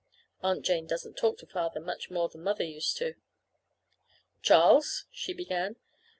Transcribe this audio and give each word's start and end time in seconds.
(Aunt. 0.41 0.65
Jane 0.65 0.87
doesn't 0.87 1.15
talk 1.15 1.37
to 1.37 1.45
Father 1.45 1.79
much 1.79 2.09
more 2.09 2.27
than 2.27 2.41
Mother 2.41 2.63
used 2.63 2.97
to.) 2.97 3.13
"Charles," 4.41 5.05
she 5.11 5.31
began. 5.31 5.75